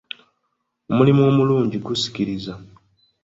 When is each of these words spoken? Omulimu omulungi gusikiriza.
Omulimu 0.91 1.21
omulungi 1.29 1.77
gusikiriza. 1.85 2.53